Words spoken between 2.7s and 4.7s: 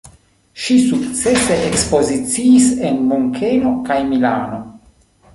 en Munkeno kaj Milano.